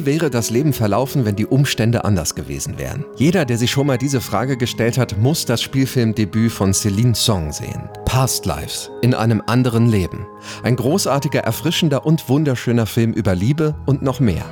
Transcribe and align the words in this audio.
Wie 0.00 0.06
wäre 0.06 0.30
das 0.30 0.48
Leben 0.48 0.72
verlaufen, 0.72 1.26
wenn 1.26 1.36
die 1.36 1.44
Umstände 1.44 2.06
anders 2.06 2.34
gewesen 2.34 2.78
wären? 2.78 3.04
Jeder, 3.16 3.44
der 3.44 3.58
sich 3.58 3.70
schon 3.70 3.86
mal 3.86 3.98
diese 3.98 4.22
Frage 4.22 4.56
gestellt 4.56 4.96
hat, 4.96 5.18
muss 5.18 5.44
das 5.44 5.60
Spielfilmdebüt 5.60 6.50
von 6.52 6.72
Celine 6.72 7.14
Song 7.14 7.52
sehen. 7.52 7.90
Past 8.06 8.46
Lives, 8.46 8.90
in 9.02 9.12
einem 9.12 9.42
anderen 9.46 9.90
Leben. 9.90 10.26
Ein 10.62 10.76
großartiger, 10.76 11.40
erfrischender 11.40 12.06
und 12.06 12.30
wunderschöner 12.30 12.86
Film 12.86 13.12
über 13.12 13.34
Liebe 13.34 13.74
und 13.84 14.00
noch 14.00 14.20
mehr. 14.20 14.46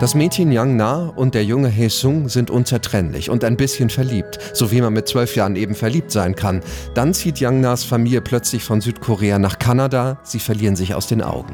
Das 0.00 0.14
Mädchen 0.14 0.50
Yang 0.50 0.76
Na 0.76 1.12
und 1.16 1.34
der 1.34 1.44
junge 1.44 1.68
Hee 1.68 1.88
Sung 1.88 2.30
sind 2.30 2.50
unzertrennlich 2.50 3.28
und 3.28 3.44
ein 3.44 3.58
bisschen 3.58 3.90
verliebt, 3.90 4.38
so 4.54 4.70
wie 4.70 4.80
man 4.80 4.94
mit 4.94 5.06
zwölf 5.06 5.36
Jahren 5.36 5.56
eben 5.56 5.74
verliebt 5.74 6.10
sein 6.10 6.34
kann. 6.34 6.62
Dann 6.94 7.12
zieht 7.12 7.40
Yang 7.40 7.60
Nas 7.60 7.84
Familie 7.84 8.22
plötzlich 8.22 8.64
von 8.64 8.80
Südkorea 8.80 9.38
nach 9.38 9.58
Kanada, 9.58 10.18
sie 10.22 10.40
verlieren 10.40 10.76
sich 10.76 10.94
aus 10.94 11.08
den 11.08 11.20
Augen. 11.20 11.52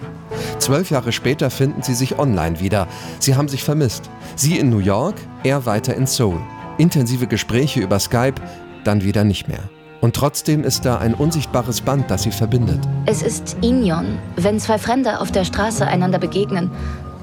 Zwölf 0.59 0.91
Jahre 0.91 1.13
später 1.13 1.51
finden 1.51 1.83
sie 1.83 1.95
sich 1.95 2.19
online 2.19 2.61
wieder. 2.61 2.89
Sie 3.19 3.35
haben 3.35 3.49
sich 3.49 3.65
vermisst. 3.65 4.11
Sie 4.37 4.59
in 4.59 4.71
New 4.71 4.79
York, 4.79 5.17
er 5.45 5.67
weiter 5.67 5.95
in 5.95 6.07
Seoul. 6.07 6.41
Intensive 6.79 7.27
Gespräche 7.27 7.81
über 7.81 7.99
Skype, 7.99 8.41
dann 8.85 9.03
wieder 9.03 9.25
nicht 9.25 9.49
mehr. 9.49 9.63
Und 10.01 10.17
trotzdem 10.17 10.65
ist 10.65 10.85
da 10.85 10.99
ein 10.99 11.15
unsichtbares 11.15 11.81
Band, 11.81 12.11
das 12.11 12.25
sie 12.25 12.33
verbindet. 12.33 12.81
Es 13.07 13.23
ist 13.23 13.57
Inyon, 13.63 14.19
wenn 14.37 14.59
zwei 14.59 14.79
Fremde 14.79 15.21
auf 15.21 15.31
der 15.31 15.45
Straße 15.45 15.87
einander 15.87 16.19
begegnen 16.19 16.71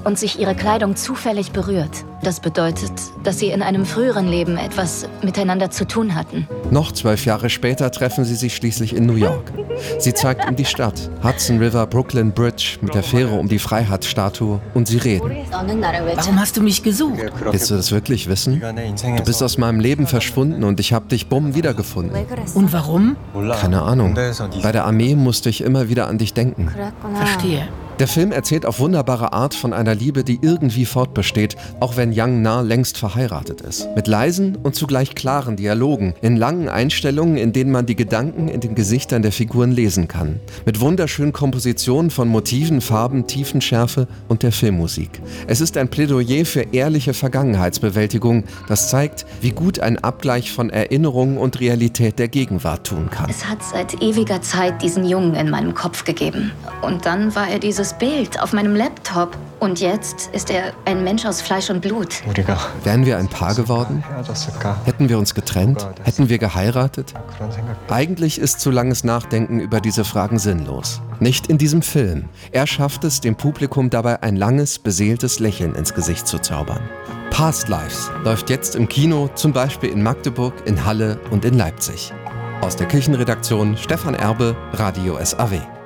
und 0.04 0.18
sich 0.18 0.38
ihre 0.38 0.54
Kleidung 0.54 0.96
zufällig 0.96 1.52
berührt. 1.52 2.04
Das 2.22 2.40
bedeutet, 2.40 2.92
dass 3.24 3.38
sie 3.38 3.48
in 3.48 3.62
einem 3.62 3.86
früheren 3.86 4.28
Leben 4.28 4.58
etwas 4.58 5.08
miteinander 5.22 5.70
zu 5.70 5.86
tun 5.86 6.14
hatten. 6.14 6.46
Noch 6.70 6.92
zwölf 6.92 7.24
Jahre 7.24 7.48
später 7.48 7.90
treffen 7.90 8.24
sie 8.24 8.34
sich 8.34 8.54
schließlich 8.54 8.94
in 8.94 9.06
New 9.06 9.14
York. 9.14 9.52
Sie 9.98 10.12
zeigt 10.12 10.46
ihm 10.46 10.56
die 10.56 10.66
Stadt, 10.66 11.10
Hudson 11.24 11.58
River, 11.58 11.86
Brooklyn 11.86 12.32
Bridge 12.32 12.76
mit 12.82 12.94
der 12.94 13.02
Fähre 13.02 13.38
um 13.38 13.48
die 13.48 13.58
Freiheitsstatue 13.58 14.60
und 14.74 14.88
sie 14.88 14.98
reden. 14.98 15.30
Warum 15.50 16.38
hast 16.38 16.56
du 16.56 16.62
mich 16.62 16.82
gesucht? 16.82 17.20
Willst 17.50 17.70
du 17.70 17.76
das 17.76 17.90
wirklich 17.90 18.28
wissen? 18.28 18.60
Du 18.60 19.24
bist 19.24 19.42
aus 19.42 19.56
meinem 19.56 19.80
Leben 19.80 20.06
verschwunden 20.06 20.64
und 20.64 20.78
ich 20.78 20.92
habe 20.92 21.06
dich 21.06 21.28
bumm 21.28 21.54
wiedergefunden. 21.54 22.26
Und 22.54 22.72
warum? 22.72 23.16
Keine 23.60 23.82
Ahnung. 23.82 24.14
Bei 24.62 24.72
der 24.72 24.84
Armee 24.84 25.14
musste 25.14 25.48
ich 25.48 25.62
immer 25.62 25.88
wieder 25.88 26.06
an 26.06 26.18
dich 26.18 26.34
denken. 26.34 26.70
Verstehe. 27.14 27.68
Der 28.00 28.08
Film 28.08 28.32
erzählt 28.32 28.64
auf 28.64 28.80
wunderbare 28.80 29.34
Art 29.34 29.52
von 29.52 29.74
einer 29.74 29.94
Liebe, 29.94 30.24
die 30.24 30.38
irgendwie 30.40 30.86
fortbesteht, 30.86 31.56
auch 31.80 31.98
wenn 31.98 32.14
Yang 32.14 32.40
Na 32.40 32.62
längst 32.62 32.96
verheiratet 32.96 33.60
ist. 33.60 33.88
Mit 33.94 34.06
leisen 34.06 34.56
und 34.56 34.74
zugleich 34.74 35.14
klaren 35.14 35.56
Dialogen, 35.56 36.14
in 36.22 36.38
langen 36.38 36.70
Einstellungen, 36.70 37.36
in 37.36 37.52
denen 37.52 37.70
man 37.70 37.84
die 37.84 37.96
Gedanken 37.96 38.48
in 38.48 38.60
den 38.60 38.74
Gesichtern 38.74 39.20
der 39.20 39.32
Figuren 39.32 39.70
lesen 39.70 40.08
kann. 40.08 40.40
Mit 40.64 40.80
wunderschönen 40.80 41.34
Kompositionen 41.34 42.10
von 42.10 42.26
Motiven, 42.28 42.80
Farben, 42.80 43.26
Tiefenschärfe 43.26 44.08
und 44.28 44.44
der 44.44 44.52
Filmmusik. 44.52 45.20
Es 45.46 45.60
ist 45.60 45.76
ein 45.76 45.90
Plädoyer 45.90 46.46
für 46.46 46.68
ehrliche 46.72 47.12
Vergangenheitsbewältigung, 47.12 48.44
das 48.66 48.88
zeigt, 48.88 49.26
wie 49.42 49.50
gut 49.50 49.78
ein 49.78 49.98
Abgleich 49.98 50.52
von 50.52 50.70
Erinnerungen 50.70 51.36
und 51.36 51.60
Realität 51.60 52.18
der 52.18 52.28
Gegenwart 52.28 52.86
tun 52.86 53.10
kann. 53.10 53.28
Es 53.28 53.46
hat 53.46 53.62
seit 53.62 54.00
ewiger 54.00 54.40
Zeit 54.40 54.80
diesen 54.80 55.04
Jungen 55.04 55.34
in 55.34 55.50
meinem 55.50 55.74
Kopf 55.74 56.04
gegeben. 56.04 56.50
Und 56.80 57.04
dann 57.04 57.34
war 57.34 57.46
er 57.46 57.58
dieses 57.58 57.89
dieses 57.90 57.98
Bild 57.98 58.40
auf 58.40 58.52
meinem 58.52 58.74
Laptop. 58.74 59.36
Und 59.58 59.80
jetzt 59.80 60.30
ist 60.32 60.50
er 60.50 60.72
ein 60.84 61.04
Mensch 61.04 61.26
aus 61.26 61.40
Fleisch 61.40 61.70
und 61.70 61.80
Blut. 61.80 62.22
Wären 62.84 63.04
wir 63.04 63.18
ein 63.18 63.28
Paar 63.28 63.54
geworden? 63.54 64.02
Hätten 64.84 65.08
wir 65.08 65.18
uns 65.18 65.34
getrennt? 65.34 65.86
Hätten 66.02 66.28
wir 66.28 66.38
geheiratet? 66.38 67.14
Eigentlich 67.88 68.38
ist 68.38 68.60
zu 68.60 68.70
langes 68.70 69.04
Nachdenken 69.04 69.60
über 69.60 69.80
diese 69.80 70.04
Fragen 70.04 70.38
sinnlos. 70.38 71.02
Nicht 71.20 71.48
in 71.48 71.58
diesem 71.58 71.82
Film. 71.82 72.28
Er 72.52 72.66
schafft 72.66 73.04
es, 73.04 73.20
dem 73.20 73.36
Publikum 73.36 73.90
dabei 73.90 74.22
ein 74.22 74.36
langes, 74.36 74.78
beseeltes 74.78 75.38
Lächeln 75.38 75.74
ins 75.74 75.92
Gesicht 75.92 76.26
zu 76.26 76.38
zaubern. 76.38 76.80
Past 77.30 77.68
Lives 77.68 78.10
läuft 78.24 78.50
jetzt 78.50 78.74
im 78.74 78.88
Kino, 78.88 79.28
zum 79.34 79.52
Beispiel 79.52 79.90
in 79.90 80.02
Magdeburg, 80.02 80.54
in 80.64 80.84
Halle 80.84 81.20
und 81.30 81.44
in 81.44 81.56
Leipzig. 81.56 82.12
Aus 82.62 82.76
der 82.76 82.88
Kirchenredaktion 82.88 83.76
Stefan 83.76 84.14
Erbe, 84.14 84.56
Radio 84.72 85.18
SAW. 85.22 85.79